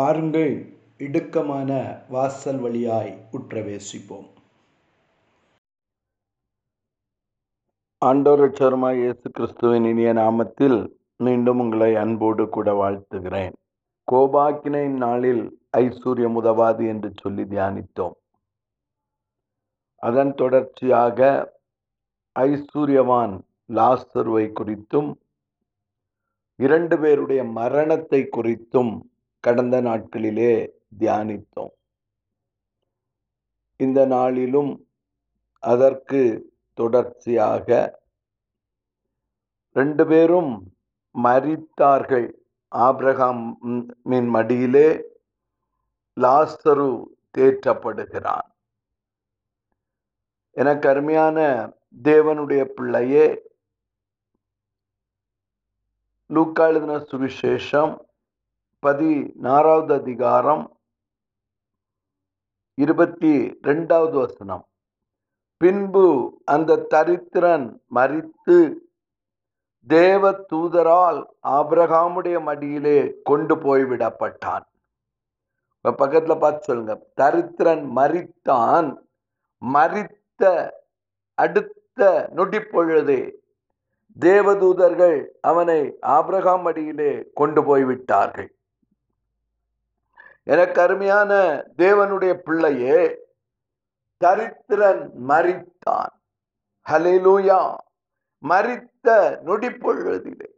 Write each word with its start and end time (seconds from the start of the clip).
பாருங்கள் 0.00 0.52
இடுக்கமான 0.98 1.70
வாசல் 2.08 2.58
வழியாய் 2.58 3.10
உற்றவேசிப்போம். 3.32 4.28
ஆண்டோரட்சருமாய் 8.02 8.96
இயேசு 8.96 9.30
கிறிஸ்துவின் 9.30 9.84
இனிய 9.84 10.12
நாமத்தில் 10.12 10.78
மீண்டும் 11.16 11.58
உங்களை 11.58 11.96
அன்போடு 11.96 12.48
கூட 12.48 12.72
வாழ்த்துகிறேன். 12.72 13.52
கோபாக்கினை 14.12 14.88
நாளில் 14.88 15.58
ஐஸ்வர்யம் 15.76 16.34
உதவாது 16.34 16.86
என்று 16.86 17.12
சொல்லி 17.22 17.42
தியானித்தோம். 17.42 18.16
அதன் 19.96 20.34
தொடர்ச்சியாக 20.34 21.52
ஐஸ்வர்யவான் 22.36 23.40
லாஸ்தருவை 23.72 24.46
குறித்தும் 24.60 25.12
இரண்டு 26.56 26.98
பேருடைய 26.98 27.44
மரணத்தை 27.44 28.28
குறித்தும் 28.38 28.94
கடந்த 29.40 29.76
நாட்களிலே 29.80 30.52
தியானித்தோம். 30.98 31.72
இந்த 33.76 34.06
நாளிலும் 34.06 34.72
அதற்கு 35.62 36.20
தொடர்ச்சியாக 36.74 37.68
ரெண்டு 39.76 40.06
பேரும் 40.06 40.52
மறித்தார்கள் 41.14 42.26
ஆப்ரஹாமின் 42.72 44.28
மடியிலே 44.28 44.88
லாஸ்தரு 46.20 46.88
தேற்றப்படுகிறான். 47.38 48.46
எனக்கு 50.56 50.88
அருமையான 50.88 51.38
தேவனுடைய 52.02 52.64
பிள்ளையே 52.64 53.26
லூக்கா 56.30 56.66
எழுதின 56.66 56.96
சுவிசேஷம் 57.10 57.92
பதினாறாவது 58.82 59.92
அதிகாரம் 59.94 60.62
இருபத்தி 62.74 63.32
ரெண்டாவது 63.68 64.16
வசனம். 64.20 64.62
பின்பு 65.60 66.04
அந்த 66.44 66.76
தரித்திரன் 66.94 67.66
மறித்து 67.94 68.56
தேவ 69.88 70.30
தூதரால் 70.52 71.20
ஆபிரகாமுடைய 71.56 72.42
மடியிலே 72.42 72.98
கொண்டு 73.22 73.56
போய்விடப்பட்டான் 73.64 74.64
பக்கத்தில் 75.98 76.42
பார்த்து 76.44 76.62
சொல்லுங்க. 76.62 76.94
தரித்திரன் 77.20 77.84
மறித்தான் 77.98 78.88
மறித்த 79.62 80.70
அடுத்த 81.34 82.08
நொடி 82.32 82.60
பொழுதே 82.60 83.20
தேவதூதர்கள் 84.20 85.18
அவனை 85.40 85.78
ஆபிரகாம் 86.16 86.64
அடியிலே 86.64 87.12
கொண்டு 87.34 87.62
போய்விட்டார்கள் 87.64 88.50
எனக்கு 90.42 90.80
அருமையான 90.80 91.32
தேவனுடைய 91.78 92.34
பிள்ளையே 92.34 93.18
தரித்திரன் 94.24 95.10
மறித்தான் 95.28 96.14
ஹலேலூயா 96.90 97.76
மறித்த 98.48 99.08
நொடிப்பொழுதிலே. 99.46 100.48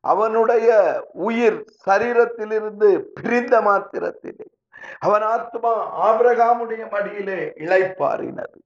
அவனுடைய 0.00 0.68
உயிர் 1.12 1.64
சரீரத்திலிருந்து 1.86 3.00
பிரிந்த 3.14 3.60
மாத்திரத்திலே. 3.60 4.46
அவன் 4.98 5.22
ஆத்மா 5.22 5.72
ஆபிரகாமுடைய 6.06 6.90
மடியிலே 6.90 7.40
இழைப்பாரினது 7.64 8.60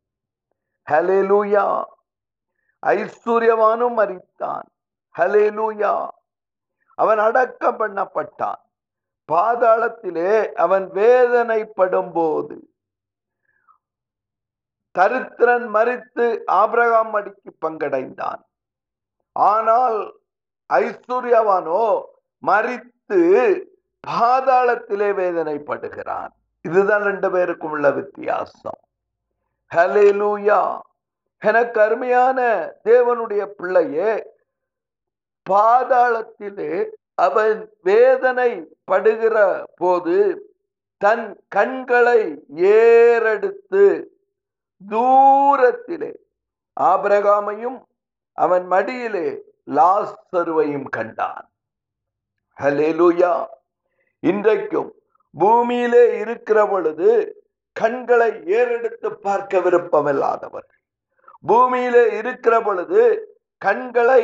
ஹலேலூயா 0.91 1.83
ஐஸ்வர்யவானும் 2.87 3.97
மறித்தான் 3.97 4.67
ஹலேலூயா 5.19 6.09
அவன் 6.95 7.19
அடக்கம் 7.19 7.79
பண்ணப்பட்டான். 7.79 8.63
பாதாளத்திலே 9.33 10.53
அவன் 10.53 10.91
வேதனைப்படும் 10.91 12.13
போது 12.13 12.75
தரித்திரன் 14.99 15.67
மறித்து 15.75 16.43
ஆபிரகாம் 16.47 17.15
அடிக்கு 17.15 17.51
பங்கடைந்தான். 17.67 18.43
ஆனால் 19.33 19.99
ஐஸ்வர்யவானோ 20.75 22.03
மறித்து 22.47 23.21
பாதாளத்திலே 24.09 25.11
வேதனைப்படுகிறான். 25.23 26.33
இதுதான் 26.61 27.03
ரெண்டு 27.03 27.31
பேருக்கும் 27.31 27.71
உள்ள 27.71 27.91
வித்தியாசம். 27.91 28.81
ஹலேலூயா 29.75 30.79
எனக்கு 31.39 31.81
அருமையான 31.81 32.41
தேவனுடைய 32.85 33.47
பிள்ளையே 33.47 34.13
பாதாளத்திலே 35.51 36.87
அவன் 37.15 37.73
வேதனை 37.83 38.76
படுகிற 38.91 39.37
போது 39.77 40.17
தன் 41.01 41.27
கண்களை 41.49 42.21
ஏறெடுத்து 42.75 43.85
தூரத்திலே 44.81 46.13
ஆபிரகாமையும் 46.77 47.79
அவன் 48.39 48.67
மடியிலே 48.67 49.27
லாஸ்தருவையும் 49.79 50.89
கண்டான். 50.97 51.47
ஹலேலூயா 52.59 53.33
இன்றைக்கும் 54.31 54.91
பூமியிலே 55.35 56.05
இருக்கிற 56.23 56.59
பொழுது 56.67 57.11
கண்களை 57.77 58.31
ஏறெடுத்து 58.59 59.09
பார்க்க 59.27 59.59
விருப்பமில்லாதவர்கள் 59.59 60.83
பூமியிலே 61.45 62.05
இருக்கிற 62.19 62.55
பொழுது 62.61 63.03
கண்களை 63.63 64.23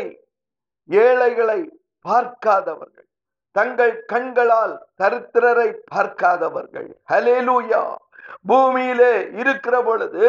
ஏழைகளை 0.88 1.60
பார்க்காதவர்கள். 2.04 3.08
தங்கள் 3.52 3.94
கண்களால் 4.04 4.74
தரித்திரரை 5.02 5.68
பார்க்காதவர்கள். 5.94 6.88
ஹலேலூயா 7.12 7.82
பூமியிலே 8.46 9.14
இருக்கிற 9.32 9.82
பொழுது 9.82 10.24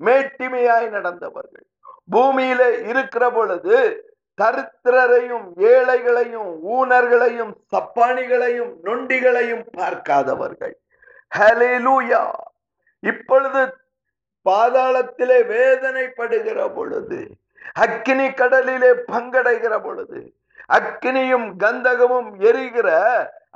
மேட்டிமையாய் 0.00 0.88
நடந்தவர்கள். 0.88 1.66
பூமியிலே 2.10 2.70
இருக்கிற 2.90 3.24
பொழுது 3.30 3.78
தரித்திரரையும் 4.38 5.46
ஏழைகளையும் 5.72 6.50
ஊனர்களையும் 6.74 7.52
சப்பானிகளையும் 7.72 8.72
நொண்டிகளையும் 8.84 9.64
பார்க்காதவர்கள். 9.78 10.74
ஹலேலூயா 11.38 12.22
இப்பொழுது 13.02 13.60
பாதாளத்திலே 14.46 15.38
வேதனைப்படுகிற 15.52 16.58
பொழுது 16.74 17.18
அக்கினி 17.72 18.28
கடலிலே 18.30 18.90
பங்கடைகிற 19.12 19.74
பொழுது 19.82 20.20
அக்னியும் 20.76 21.48
கந்தகமும் 21.62 22.30
எரிகிற 22.40 22.88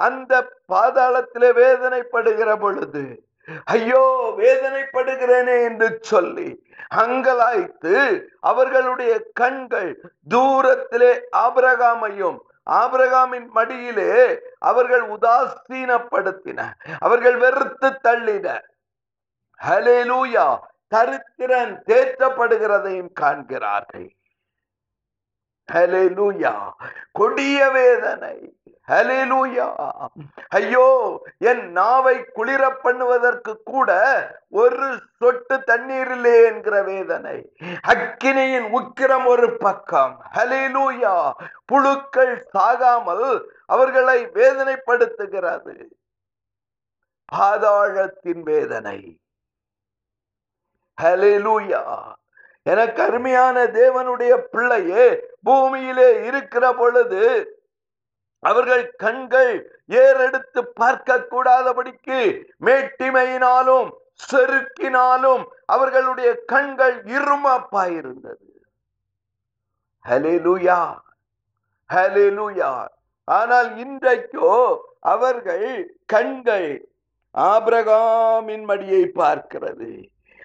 அந்த 0.06 0.32
பாதாளத்திலே 0.72 1.50
வேதனைப்படுகிற 1.60 2.50
பொழுது 2.60 3.04
ஐயோ 3.64 4.04
வேதனைப்படுகிறேனே 4.38 5.56
என்று 5.64 5.88
சொல்லி 6.00 6.48
அங்கலாய்த்து 6.96 7.94
அவர்களுடைய 8.40 9.12
கண்கள் 9.32 9.90
தூரத்திலே 10.30 11.12
ஆபரகாமையும் 11.36 12.38
ஆபரகாமின் 12.70 13.48
மடியிலே 13.48 14.12
அவர்கள் 14.70 15.04
உதாசீனப்படுத்தின 15.08 16.60
அவர்கள் 16.98 17.36
வெறுத்து 17.36 17.88
தள்ளின. 18.04 18.46
ஹலேலூயா 19.60 20.46
தரித்திரன் 20.94 21.74
தேற்றப்படுகிறதையும் 21.88 23.12
காண்கிறார்கள். 23.12 24.08
ஹலேலூயா 25.72 26.52
கொடிய 27.12 27.58
வேதனை. 27.70 28.36
ஹலேலூயா 28.88 29.66
ஐயோ 30.48 30.86
என் 31.38 31.62
நாவை 31.70 32.16
குளிர 32.36 32.62
பண்ணுவதற்கு 32.82 33.52
கூட 33.64 33.90
ஒரு 34.48 34.88
சொட்டு 35.18 35.56
தண்ணீரிலே 35.56 36.34
என்கிற 36.46 36.82
வேதனை. 36.82 37.36
அக்கினியின் 37.92 38.68
உக்கிரம் 38.80 39.26
ஒரு 39.26 39.48
பக்கம். 39.56 40.14
ஹலேலூயா 40.34 41.14
புழுக்கள் 41.72 42.34
சாகாமல் 42.54 43.28
அவர்களை 43.66 44.18
வேதனைப்படுத்துகிறது. 44.26 45.76
பாதாளத்தின் 47.32 48.42
வேதனை. 48.42 48.98
ஹலேலூயா 50.98 51.82
எனக்கு 52.66 53.00
அருமையான 53.02 53.64
தேவனுடைய 53.78 54.34
பிள்ளையே 54.52 55.06
பூமியிலே 55.42 56.08
இருக்கிற 56.26 56.64
பொழுது 56.72 57.24
அவர்கள் 58.42 58.84
கண்கள் 58.96 59.52
ஏறெடுத்து 60.02 60.60
பார்க்க 60.74 61.18
கூடாதபடிக்கு 61.32 62.20
மேட்டிமையினாலும் 62.66 63.90
செருக்கினாலும் 64.30 65.44
அவர்களுடைய 65.66 66.30
கண்கள் 66.52 66.96
இருமப்பாயிருந்தது. 67.16 68.48
ஹலேலூயா 70.04 70.80
ஹலேலூயா 71.90 72.72
ஆனால் 73.28 73.70
இன்றைக்கோ 73.84 74.50
அவர்கள் 75.12 75.68
கண்கள் 76.06 76.68
ஆபிரகாமின் 77.34 78.64
மடியை 78.70 79.04
பார்க்கிறது. 79.14 79.92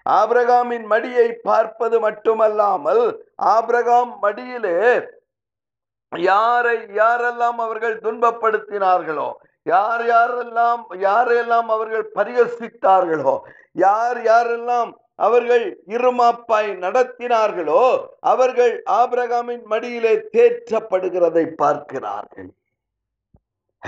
ஆபிரகாமின் 0.06 0.86
மடியை 0.88 1.28
பார்ப்பது 1.44 2.00
மட்டுமல்லாமல் 2.00 3.04
ஆபிரகாம் 3.38 4.20
மடியிலே 4.20 4.78
யாரை 6.12 6.78
யாரெல்லாம் 6.78 7.58
அவர்கள் 7.58 8.00
துன்பப்படுத்தினார்களோ 8.00 9.30
யார் 9.64 10.06
யாரெல்லாம் 10.06 10.84
யாரெல்லாம் 11.00 11.68
அவர்கள் 11.68 12.12
பரிகசித்தார்களோ 12.16 13.36
யார் 13.72 14.22
யாரெல்லாம் 14.24 14.92
அவர்கள் 15.16 15.84
இருமாப்பாய் 15.88 16.70
நடத்தினார்களோ 16.78 18.10
அவர்கள் 18.20 18.84
ஆபிரகாமின் 18.86 19.64
மடியிலே 19.64 20.16
தேற்றப்படுகிறதை 20.16 21.56
பார்க்கிறார்கள். 21.56 22.50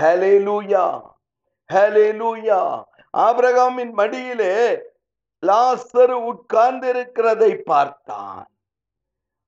ஹலேலூயா 0.00 0.86
ஹலேலூயா 1.70 2.60
ஆபிரகாமின் 3.14 3.92
மடியிலே 3.92 4.54
லாசரு 5.46 6.16
உட்கார்ந்து 6.24 6.88
இருக்கிறதை 6.88 7.56
பார்த்தான். 7.56 8.46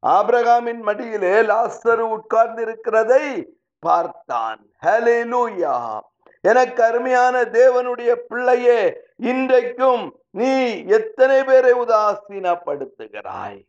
ஆபிரகாமின் 0.06 0.80
மடியிலே 0.80 1.34
லாசரு 1.42 2.04
உட்கார்ந்து 2.16 2.62
இருக்கிறதை 2.62 3.56
பார்த்தான். 3.78 4.60
ஹலேலூயா 4.86 6.00
எனக்கு 6.40 6.82
அருமையான 6.84 7.42
தேவனுடைய 7.42 8.14
பிள்ளையே 8.14 8.80
இன்றைக்கும் 9.16 10.02
நீ 10.30 10.82
எத்தனை 10.86 11.44
பேரை 11.44 11.72
உதாசீனப்படுத்துகிறாய்? 11.72 13.60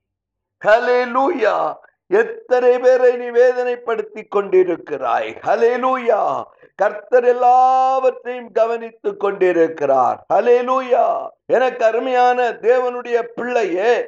ஹலேலூயா 0.66 1.74
எத்தனை 2.08 2.80
பேரை 2.80 3.16
நீ 3.16 3.26
வேதனைப்படுத்தி 3.26 4.24
கொண்டிருக்கிறாய்? 4.36 5.30
ஹலேலூயா 5.42 6.44
கர்த்தர் 6.76 7.24
எல்லாவற்றையும் 7.24 8.52
கவனித்துக் 8.52 9.20
கொண்டிருக்கிறார். 9.20 10.26
ஹலேலூயா 10.34 11.28
எனக்கு 11.46 11.86
அருமையான 11.86 12.50
தேவனுடைய 12.50 13.22
பிள்ளையே 13.22 14.08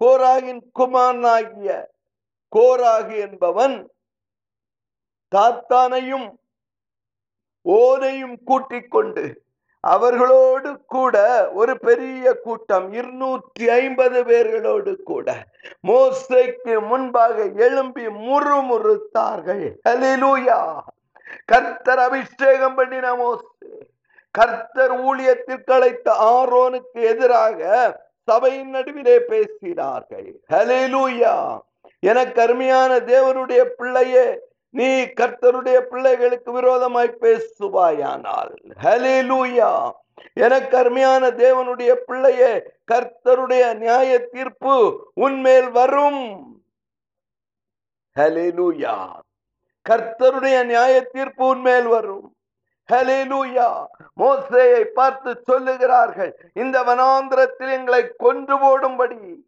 கோராகின் 0.00 0.60
குமாரனாகிய 0.72 1.88
கோராகு 2.56 3.18
என்பவன் 3.18 3.90
தாத்தானையும் 5.36 6.28
ஓனையும் 7.64 8.36
கூட்டிக் 8.44 8.90
கொண்டு 8.90 9.42
அவர்களோடு 9.80 10.80
கூட 10.86 11.48
ஒரு 11.52 11.78
பெரிய 11.78 12.34
கூட்டம் 12.34 12.92
இருநூற்றி 12.92 13.68
ஐம்பது 13.68 14.24
பேர்களோடு 14.24 14.96
கூட. 15.02 15.44
மோசைக்கு 15.86 16.86
முன்பாக 16.86 17.42
எழும்பி 17.54 18.06
முறுமுறுத்தார்கள். 18.06 19.72
ஹலிலூயா 19.88 20.78
கர்த்தர் 21.44 21.98
அபிஷேகம் 21.98 22.74
பண்ணின 22.74 23.14
மோசு. 23.14 23.46
கர்த்தர் 24.30 25.00
ஊழியத்திற்கு 25.00 25.72
அழைத்த 25.72 26.12
ஆரோனுக்கு 26.12 27.00
எதிராக 27.02 28.00
சபையின் 28.22 28.70
நடுவிலே 28.70 29.18
பேசினார்கள். 29.18 30.34
ஹலிலூயா 30.52 31.58
எனக்கு 32.00 32.42
அருமையான 32.42 32.96
தேவனுடைய 32.96 33.64
பிள்ளையே 33.64 34.47
நீ 34.70 35.02
கர்த்தருடைய 35.02 35.80
பிள்ளைகளுக்கு 35.80 36.52
விரோதமாய் 36.52 37.18
பேசுவாயானால். 37.20 38.54
ஹலிலூயா 38.82 39.90
எனக்கு 40.34 40.76
அருமையான 40.76 41.30
தேவனுடைய 41.30 41.94
பிள்ளையே 41.94 42.70
கர்த்தருடைய 42.92 43.74
நியாய 43.74 44.18
தீர்ப்பு 44.18 44.74
உன்மேல் 45.14 45.70
வரும். 45.70 46.22
ஹலிலூயா 48.16 48.96
கர்த்தருடைய 49.90 50.64
நியாய 50.64 51.02
தீர்ப்பு 51.02 51.46
உன்மேல் 51.46 51.86
வரும். 51.86 52.34
ஹலிலூயா 52.92 53.84
மோசையை 54.16 54.84
பார்த்து 54.84 55.42
சொல்லுகிறார்கள் 55.50 56.32
இந்த 56.54 56.82
வனாந்திரத்தில் 56.82 57.70
எங்களை 57.70 58.02
கொன்று 58.16 58.58
போடும்படி. 58.58 59.47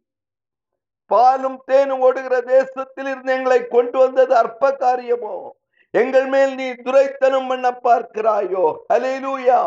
பாலும் 1.10 1.62
தேனும் 1.66 2.00
ஓடுகிற 2.00 2.40
தேசத்தில் 2.40 3.06
இருந்து 3.06 3.32
எங்களை 3.32 3.66
கொண்டு 3.66 3.98
வந்தது 3.98 4.36
அற்ப 4.36 4.72
காரியமோ 4.72 5.54
எங்கள் 5.90 6.26
மேல் 6.26 6.54
நீ 6.54 6.72
துரைத்தனம் 6.74 7.48
பண்ண 7.48 7.68
பார்க்கிறாயோ? 7.84 8.64
ஹலே 8.92 9.14
லூயா 9.24 9.60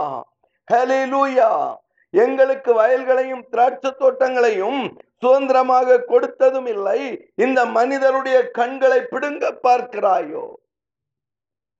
ஹலே 0.71 1.01
லூயா 1.13 1.81
எங்களுக்கு 2.09 2.73
வயல்களையும் 2.73 3.43
திராட்சை 3.49 3.91
தோட்டங்களையும் 3.99 4.81
சுதந்திரமாக 5.21 5.97
கொடுத்ததும் 6.07 6.67
இல்லை. 6.67 6.99
இந்த 7.35 7.59
மனிதருடைய 7.65 8.37
கண்களை 8.51 8.99
பிடுங்க 9.13 9.51
பார்க்கிறாயோ? 9.63 10.43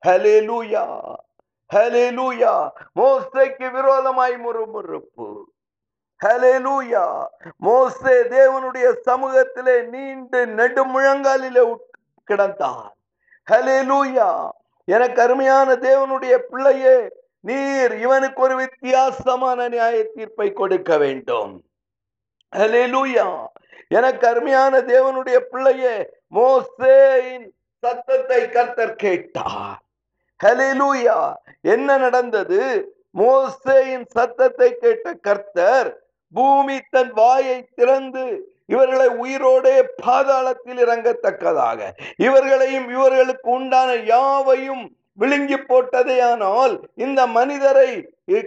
ஹலேலூயா 0.07 0.85
ஹலேலூயா 1.75 2.53
மோசைக்கு 2.99 3.67
விரோதமாய் 3.71 4.35
முறுமுறுப்பு. 4.45 5.27
ஹலெலூயா 6.23 7.05
மோசே 7.57 8.13
தேவனுடைய 8.35 8.87
சமூகத்திலே 9.05 9.75
நீண்டு 9.93 10.45
நெடுமுழங்காலிலே 10.45 11.63
கிடந்தார். 12.27 12.93
ஹலெலூயா 13.51 14.29
எனக்கு 14.87 15.21
அருமையான 15.21 15.75
தேவனுடைய 15.87 16.37
பிள்ளையே 16.51 16.95
நீர் 17.39 17.93
இவனுக்கு 17.97 18.41
ஒரு 18.41 18.55
வித்தியாசமான 18.55 19.67
நியாய 19.67 20.03
தீர்ப்பை 20.13 20.53
கொடுக்க 20.53 20.97
வேண்டும். 20.97 21.53
ஹலெலூயா 22.53 23.27
எனக்கு 23.87 24.27
அருமையான 24.27 24.79
தேவனுடைய 24.79 25.39
பிள்ளையே 25.51 25.95
மோசேயின் 26.35 27.47
சத்தத்தை 27.83 28.49
கர்த்தர் 28.49 28.95
கேட்டார். 28.95 29.79
ஹலெலூயா 30.39 31.17
என்ன 31.61 31.97
நடந்தது? 31.97 32.61
மோசேயின் 33.17 34.05
சத்தத்தை 34.05 34.69
கேட்ட 34.77 35.13
கர்த்தர் 35.13 35.89
பூமி 36.33 36.77
தன் 36.89 37.13
வாயை 37.13 37.57
திறந்து 37.75 38.23
இவர்களை 38.65 39.07
உயிரோடே 39.23 39.75
பாதாளத்தில் 40.05 40.79
இறங்கத்தக்கதாக. 40.85 41.79
இவர்களையும் 42.17 42.87
இவர்களுக்கு 42.89 43.49
உண்டான 43.51 43.89
யாவையும் 44.11 44.83
விழுங்கி 45.13 45.57
போட்டதேயானால் 45.69 46.75
இந்த 46.95 47.21
மனிதரை 47.27 47.89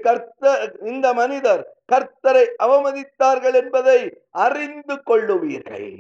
கர்த்த 0.07 0.55
இந்த 0.85 1.07
மனிதர் 1.13 1.63
கர்த்தரை 1.93 2.45
அவமதித்தார்கள் 2.67 3.57
என்பதை 3.63 3.99
அறிந்து 4.47 4.97
கொள்ளுவீர்கள். 5.11 5.91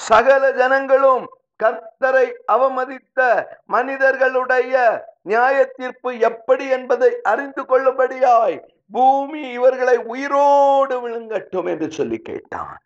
சகல 0.00 0.42
ஜனங்களும் 0.52 1.24
கர்த்தரை 1.60 2.26
அவமதித்த 2.46 3.20
மனிதர்களுடைய 3.66 4.74
நியாய 5.22 5.58
தீர்ப்பு 5.76 6.10
எப்படி 6.30 6.64
என்பதை 6.68 7.10
அறிந்து 7.22 7.62
கொள்ளும்படியாய் 7.62 8.56
பூமி 8.90 9.50
இவர்களை 9.52 9.96
உயிரோடு 9.96 11.08
விழுங்கட்டும் 11.08 11.66
என்று 11.66 11.90
சொல்லி 11.90 12.18
கேட்டான். 12.18 12.78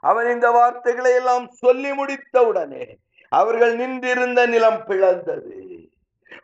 அவன் 0.00 0.30
இந்த 0.30 0.50
வார்த்தைகளை 0.50 1.14
எல்லாம் 1.14 1.48
சொல்லி 1.48 1.90
முடித்தவுடனே 1.90 2.96
அவர்கள் 3.28 3.76
நின்றிருந்த 3.76 4.46
நிலம் 4.46 4.84
பிளந்தது. 4.86 5.88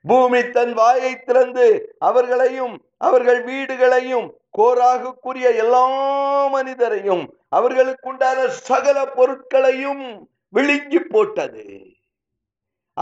பூமி 0.02 0.50
தன் 0.50 0.72
வாயை 0.72 1.16
திறந்து 1.16 1.96
அவர்களையும் 1.98 2.82
அவர்கள் 2.96 3.44
வீடுகளையும் 3.44 4.28
கோராகுக்குரிய 4.58 5.56
எல்லா 5.56 6.46
மனிதரையும் 6.46 7.34
அவர்களுக்குண்டான 7.56 8.46
சகல 8.46 9.06
பொருட்களையும் 9.06 10.28
விழுங்கி 10.48 11.00
போட்டது. 11.00 11.86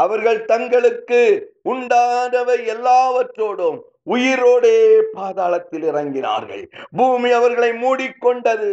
அவர்கள் 0.02 0.40
தங்களுக்கு 0.50 1.20
உண்டானவை 1.64 2.58
எல்லாவற்றோடும் 2.74 3.78
உயிரோடே 4.14 4.76
பாதாளத்தில் 5.16 5.86
இறங்கினார்கள். 5.90 6.64
பூமி 6.96 7.30
அவர்களை 7.38 7.70
மூடிக்கொண்டது. 7.84 8.70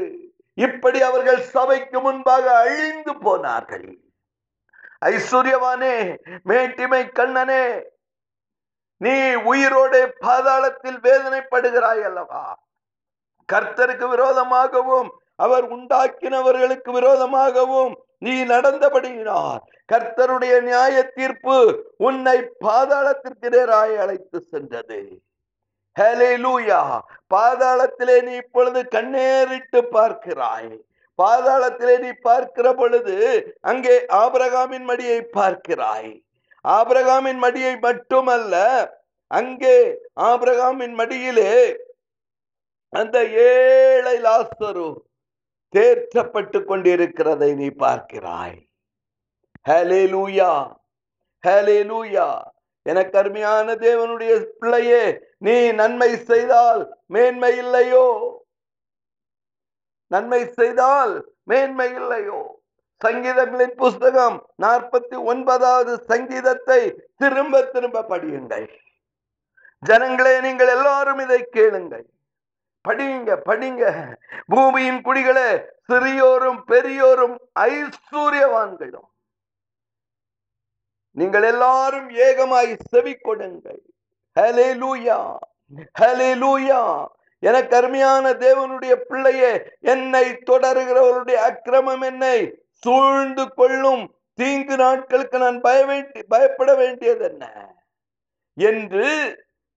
இப்படி 0.65 1.00
அவர்கள் 1.10 1.41
சபைக்கு 1.55 1.98
முன்பாக 2.00 2.46
அழிந்து 2.58 3.13
போனார்கள். 3.20 3.88
ஐஸ்வர்யவானே 5.05 5.96
மேட்டிமை 6.46 7.01
கண்ணனே 7.12 7.65
நீ 9.01 9.15
உயிரோடே 9.51 10.01
பாதாளத்தில் 10.25 11.00
வேதனைப்படுகிறாய் 11.08 12.03
அல்லவா? 12.10 12.44
கர்த்தருக்கு 13.50 14.05
விரோதமாகவும் 14.13 15.10
அவர் 15.36 15.65
உண்டாக்கினவர்களுக்கு 15.74 16.89
விரோதமாகவும் 16.98 17.94
நீ 18.22 18.34
நடந்தபடியினார் 18.45 19.62
கர்த்தருடைய 19.91 20.53
நியாய 20.62 20.95
தீர்ப்பு 21.17 21.57
உன்னை 22.07 22.38
பாதாளத்திற்கு 22.65 23.50
நேராய் 23.55 23.95
அழைத்து 24.03 24.39
சென்றது. 24.51 25.00
ஹலேலூயா 25.95 26.81
பாதாளத்திலே 27.34 28.17
நீ 28.22 28.34
இப்பொழுது 28.36 28.79
கண்ணேறிட்டு 28.95 29.79
பார்க்கிறாய். 29.98 30.74
பாதாளத்திலே 31.19 31.95
நீ 32.00 32.12
பார்க்கிற 32.27 32.67
பொழுது 32.74 33.15
அங்கே 33.72 33.95
ஆபரகாமின் 34.24 34.86
மடியை 34.89 35.19
பார்க்கிறாய். 35.38 36.12
ஆபரகாமின் 36.65 37.39
மடியை 37.43 37.74
மட்டுமல்ல 37.79 38.55
அங்கே 39.31 39.77
ஆபரகாமின் 40.29 40.93
மடியிலே 40.93 41.53
அந்த 42.93 43.17
ஏழை 43.45 44.15
லாஸ்தரு 44.19 44.89
தேற்றப்பட்டு 45.75 46.60
கொண்டிருக்கிறதை 46.60 47.55
நீ 47.55 47.67
பார்க்கிறாய். 47.67 48.58
ஹலே 49.70 50.01
லூயா 50.13 50.51
ஹலே 51.48 51.79
லூயா 51.91 52.27
என 52.82 53.05
கருமையான 53.05 53.75
தேவனுடைய 53.75 54.34
பிள்ளையே 54.60 55.03
நீ 55.38 55.72
நன்மை 55.72 56.15
செய்தால் 56.15 56.82
மேன்மை 57.05 57.58
இல்லையோ? 57.58 58.05
நன்மை 60.08 60.41
செய்தால் 60.46 61.13
மேன்மை 61.44 61.94
இல்லையோ? 61.94 62.39
சங்கீதங்களின் 63.03 63.75
புஸ்தகம் 63.75 64.38
நாற்பத்தி 64.62 65.24
ஒன்பதாவது 65.24 65.98
சங்கீதத்தை 65.98 66.82
திரும்ப 67.15 67.63
திரும்ப 67.63 68.05
படியுங்கள். 68.10 68.67
ஜனங்களே 69.84 70.41
நீங்கள் 70.41 70.67
எல்லாரும் 70.67 71.20
இதை 71.20 71.48
கேளுங்கள். 71.50 72.05
படிங்க 72.86 73.30
படிங்க. 73.50 73.84
பூமியின் 74.54 75.01
குடிகளே 75.08 75.50
சிறியோரும் 75.88 76.60
பெரியோரும் 76.72 77.36
ஐஸ்வர்யவான்களும். 77.70 79.10
நீங்கள் 81.18 81.46
எல்லாரும் 81.51 82.10
ஏகமாய் 82.27 82.72
செவி 82.92 83.13
கொடுங்கள் 83.27 83.82
ஹலே 84.36 84.70
லூயா 84.82 85.20
ஹலே 86.00 86.32
லூயா 86.42 86.82
எனக்கு 87.44 87.74
அருமையான 87.80 88.25
தேவனுடைய 88.44 88.94
பிள்ளையே 89.10 89.51
என்னை 89.94 90.25
தொடருகிறவருடைய 90.50 91.38
அக்கிரமம் 91.50 92.04
என்னை 92.10 92.38
சூழ்ந்து 92.84 93.46
கொள்ளும். 93.60 94.04
தீங்கு 94.39 94.75
நாட்களுக்கு 94.84 95.38
நான் 95.44 95.58
பய 95.65 95.80
வேண்டி 95.89 96.22
பயப்பட 96.32 96.72
வேண்டியது 96.80 97.24
என்ன 97.30 97.44
என்று 98.58 99.10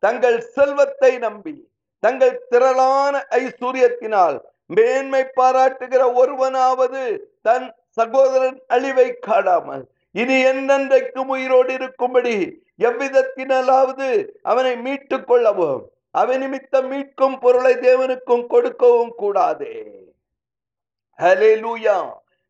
தங்கள் 0.02 0.38
செல்வத்தை 0.56 1.12
நம்பி 1.26 1.56
தங்கள் 1.98 2.46
திரளான 2.48 3.26
ஐஸ்வர்யத்தினால் 3.30 4.38
மேன்மை 4.66 5.22
பாராட்டுகிற 5.36 6.02
ஒருவனாவது 6.14 7.02
தன் 7.42 7.66
சகோதரன் 7.88 8.58
அழிவை 8.66 9.18
காணாமல். 9.18 9.84
இனி 10.14 10.44
என்றென்றைக்கும் 10.44 11.30
உயிரோடு 11.34 11.72
இருக்கும்படி 11.72 12.36
எவ்விதத்தினாலாவது 12.78 14.08
அவனை 14.42 14.76
மீட்டுக் 14.76 15.26
கொள்ளவும் 15.26 15.82
அவன் 16.10 16.40
நிமித்தம் 16.40 16.88
மீட்கும் 16.92 17.36
பொருளை 17.40 17.74
தேவனுக்கும் 17.74 18.46
கொடுக்கவும் 18.46 19.14
கூடாதே. 19.16 19.74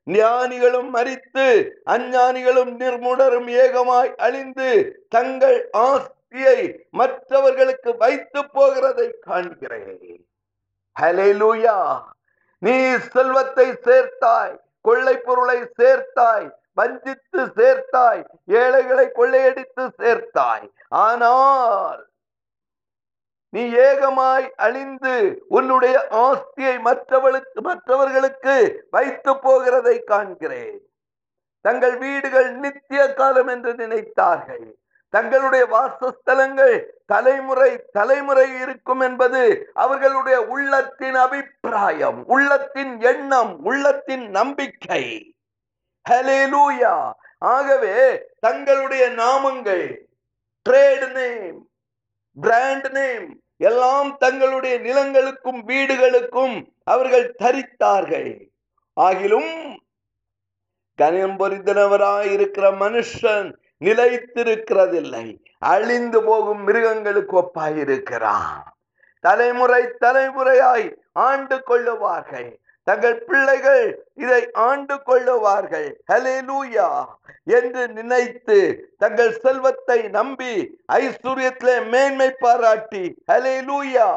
ஞானிகளும் 0.07 0.91
மறித்து 0.95 1.47
அஞ்ஞானிகளும் 1.91 2.71
நிர்முடரும் 2.81 3.49
ஏகமாய் 3.63 4.13
அழிந்து 4.17 4.69
தங்கள் 5.09 5.59
சக்தியை 6.33 6.87
மற்றவர்களுக்கு 6.99 7.91
வைத்து 8.01 8.41
போகிறதை 8.57 9.07
காண்கிறேன். 9.27 10.19
நீ 12.63 12.75
செல்வத்தை 13.13 13.67
சேர்த்தாய் 13.87 14.57
கொள்ளை 14.87 15.15
பொருளை 15.27 15.57
சேர்த்தாய் 15.79 16.49
வஞ்சித்து 16.79 17.41
சேர்த்தாய் 17.59 18.21
ஏழைகளை 18.61 19.07
கொள்ளையடித்து 19.19 19.85
சேர்த்தாய். 20.01 20.67
ஆனால் 21.05 22.03
நீ 23.55 23.63
ஏகமாய் 23.89 24.49
அழிந்து 24.67 25.15
உன்னுடைய 25.59 25.97
ஆஸ்தியை 26.25 26.75
மற்றவர்களுக்கு 26.89 27.63
மற்றவர்களுக்கு 27.69 28.57
வைத்து 28.91 29.35
போகிறதை 29.47 29.97
காண்கிறேன். 30.13 30.79
தங்கள் 31.65 31.97
வீடுகள் 32.05 32.51
நித்திய 32.67 33.01
காலம் 33.21 33.51
என்று 33.55 33.73
நினைத்தார்கள். 33.81 34.69
தங்களுடைய 35.11 35.65
வாசஸ்தலங்கள் 35.67 36.75
தலைமுறை 37.07 37.71
தலைமுறை 37.93 38.61
இருக்கும் 38.61 39.01
என்பது 39.01 39.71
அவர்களுடைய 39.75 40.39
உள்ளத்தின் 40.47 41.15
அபிப்பிராயம் 41.15 42.27
உள்ளத்தின் 42.27 43.01
எண்ணம் 43.01 43.65
உள்ளத்தின் 43.65 44.27
நம்பிக்கை. 44.31 45.05
ஹலேலூயா 46.11 46.95
ஆகவே 47.39 47.97
தங்களுடைய 48.41 49.05
நாமங்கள் 49.11 49.87
ட்ரேட் 50.71 51.07
நேம் 51.13 51.59
பிராண்ட் 52.37 52.89
நேம் 52.89 53.41
எல்லாம் 53.57 54.17
தங்களுடைய 54.17 54.75
நிலங்களுக்கும் 54.79 55.61
வீடுகளுக்கும் 55.65 56.57
அவர்கள் 56.85 57.35
தரித்தார்கள். 57.43 58.31
ஆகிலும் 58.97 59.53
கனியம் 60.99 61.39
பொறிந்தனவராய் 61.39 62.31
இருக்கிற 62.33 62.71
மனுஷன் 62.71 63.49
நிலைத்திருக்கிறதில்லை. 63.85 65.27
அழிந்து 65.59 66.25
போகும் 66.25 66.63
மிருகங்களுக்கு 66.63 67.35
ஒப்பாயிருக்கிறான். 67.41 68.63
தலைமுறை 69.21 69.83
தலைமுறையாய் 70.01 70.89
ஆண்டு 71.13 71.63
கொள்ளுவார்கள். 71.69 72.51
தங்கள் 72.83 73.25
பிள்ளைகள் 73.25 74.11
இதை 74.15 74.51
ஆண்டு 74.53 74.95
கொள்ளுவார்கள். 74.95 75.89
ஹலேலூயா 76.13 77.05
என்று 77.45 77.89
நினைத்து 77.89 78.59
தங்கள் 78.99 79.33
செல்வத்தை 79.33 80.03
நம்பி 80.09 80.79
ஐஸ்வர்யத்திலே 80.93 81.89
மேன்மை 81.89 82.31
பாராட்டி 82.39 83.23
ஹலே 83.33 83.57
லூயா 83.69 84.09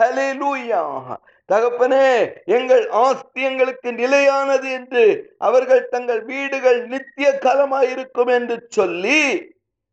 ஹலேலூயா 0.00 0.82
தகப்பனே 1.52 2.06
எங்கள் 2.44 2.84
ஆஸ்தி 2.88 3.42
எங்களுக்கு 3.42 3.92
நிலையானது 3.92 4.70
என்று 4.70 5.04
அவர்கள் 5.38 5.88
தங்கள் 5.88 6.24
வீடுகள் 6.24 6.86
நித்திய 6.86 7.38
காலமாயிருக்கும் 7.40 8.30
என்று 8.30 8.56
சொல்லி 8.68 9.20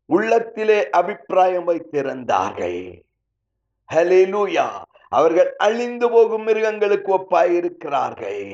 உள்ளத்திலே 0.06 0.90
அபிப்பிராயம் 0.90 1.68
வைத்திருந்தார்கள். 1.68 3.02
ஹலேலூயா 3.94 4.66
அவர்கள் 5.08 5.56
அழிந்து 5.56 6.10
போகும் 6.10 6.42
மிருகங்களுக்கு 6.42 7.10
ஒப்பாயிருக்கிறார்கள். 7.16 8.44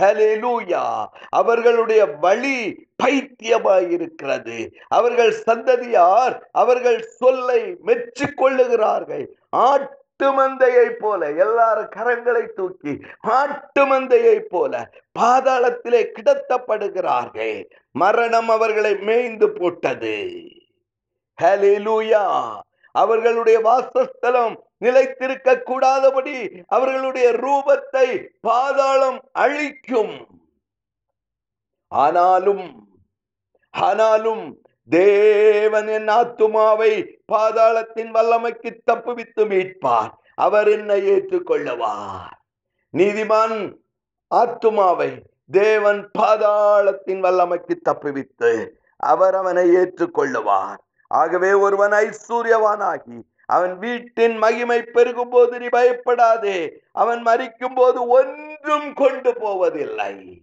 ஹலேலூயா 0.00 0.84
அவர்களுடைய 1.30 2.06
வழி 2.06 2.58
பைத்தியமாயிருக்கிறது. 3.02 4.58
அவர்கள் 4.88 5.32
சந்ததியார் 5.32 6.48
அவர்கள் 6.52 7.00
சொல்லை 7.20 7.60
மெச்சு 7.86 8.34
கொள்ளுகிறார்கள் 8.34 9.26
ஆட்டு 10.18 10.28
மந்தையை 10.36 10.90
போல 10.98 11.26
எல்லாரும் 11.44 11.90
கரங்களை 11.96 12.42
தூக்கி 12.58 12.92
ஆட்டு 13.18 13.82
மந்தையை 13.86 14.38
போல 14.52 14.72
பாதாளத்திலே 15.18 16.00
கிடத்தப்படுகிறார்கள். 16.16 17.58
மரணம் 17.92 18.48
அவர்களை 18.48 18.92
மேய்ந்து 19.08 19.48
போட்டது. 19.50 20.16
ஹலேலூயா 21.42 22.22
அவர்களுடைய 22.94 23.60
வாசஸ்தலம் 23.60 24.56
நிலைத்திருக்க 24.78 25.58
கூடாதபடி 25.60 26.36
அவர்களுடைய 26.66 27.28
ரூபத்தை 27.44 28.06
பாதாளம் 28.40 29.20
அழிக்கும். 29.32 30.16
ஆனாலும் 31.88 32.66
ஆனாலும் 33.70 34.65
தேவன் 34.88 35.88
என் 35.88 36.06
ஆத்துமாவை 36.06 36.92
பாதாளத்தின் 37.32 38.10
வல்லமைக்கு 38.10 38.70
தப்புவித்து 38.92 39.40
மீட்பார். 39.40 40.10
அவர் 40.34 40.68
என்னை 40.68 41.10
ஏற்றுக்கொள்ளுவார். 41.10 42.34
நீதிமான் 42.92 43.72
ஆத்துமாவை 44.34 45.18
தேவன் 45.50 46.10
பாதாளத்தின் 46.18 47.20
வல்லமைக்கு 47.20 47.74
தப்புவித்து 47.88 48.68
அவர் 48.96 49.34
அவனை 49.34 49.70
ஏற்றுக்கொள்ளுவார். 49.70 50.78
ஆகவே 51.08 51.52
ஒருவன் 51.52 51.92
ஐஸ்வர்யவானாகி 51.92 53.22
அவன் 53.46 53.78
வீட்டின் 53.78 54.36
மகிமை 54.38 54.82
பெருகும் 54.82 55.28
போது 55.28 55.58
நீ 55.58 55.66
பயப்படாதே 55.66 56.80
அவன் 56.92 57.22
மறிக்கும் 57.22 57.74
போது 57.74 58.08
ஒன்றும் 58.08 58.92
கொண்டு 58.94 59.34
போவதில்லை. 59.34 60.40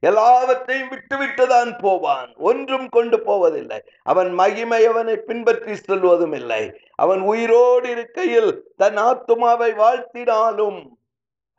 எல்லாவற்றையும் 0.00 0.90
விட்டுவிட்டுதான் 0.90 1.72
போவான். 1.78 2.30
ஒன்றும் 2.36 2.88
கொண்டு 2.88 3.20
போவதில்லை. 3.20 3.80
அவன் 4.02 4.30
மகிமை 4.32 4.86
அவனை 4.86 5.16
பின்பற்றி 5.16 5.72
செல்வதும் 5.72 6.34
இல்லை. 6.34 6.62
அவன் 6.94 7.20
உயிரோடு 7.20 7.90
இருக்கையில் 7.90 8.50
தன் 8.76 8.96
ஆத்துமாவை 8.96 9.70
வாழ்த்தினாலும் 9.82 10.80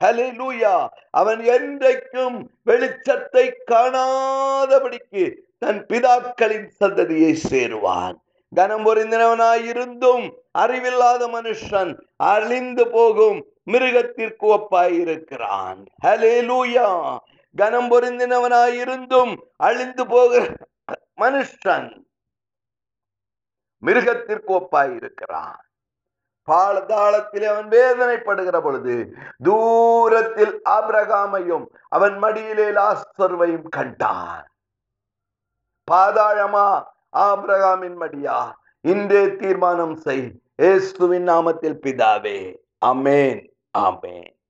ஹலிலூயா 0.01 0.75
அவன் 1.11 1.41
என்றைக்கும் 1.55 2.37
வெளிச்சத்தை 2.65 3.45
காணாதபடிக்கு 3.71 5.23
தன் 5.59 5.85
பிதாக்களின் 5.89 6.67
சந்ததியை 6.79 7.33
சேருவான். 7.49 8.15
கனம் 8.55 8.85
பொறிந்தனவனாயிருந்தும் 8.85 10.25
அறிவில்லாத 10.51 11.27
மனுஷன் 11.27 11.91
அழிந்து 12.15 12.87
போகும் 12.87 13.37
மிருகத்திற்கு 13.71 14.45
ஒப்பாயிருக்கிறான். 14.55 15.79
ஹலே 16.05 16.35
லூயா 16.49 16.87
கனம் 17.55 17.91
பொருந்தினவனாயிருந்தும் 17.91 19.37
அழிந்து 19.55 20.07
போகிற 20.07 20.55
மனுஷன் 21.21 22.03
மிருகத்திற்கு 23.85 24.47
ஒப்பாயிருக்கிறான் 24.47 25.69
பாலதாளத்தில் 26.51 27.43
அவன் 27.43 27.67
வேதனைப்படுகிற 27.67 28.61
பொழுது 28.61 29.13
தூரத்தில் 29.43 30.61
ஆபிரகாமையும் 30.69 31.65
அவன் 31.87 32.17
மடியிலே 32.17 32.69
லாஸ்தர்வையும் 32.69 33.69
கண்டான். 33.69 34.47
பாதாளமா 35.91 36.83
ஆபிரகாமின் 37.17 37.97
மடியா? 37.99 38.51
இன்றே 38.81 39.35
தீர்மானம் 39.35 39.95
செய். 39.95 40.41
ஏசுவின் 40.55 41.27
நாமத்தில் 41.27 41.79
பிதாவே. 41.81 42.57
அமேன் 42.85 43.47
ஆமேன். 43.77 44.40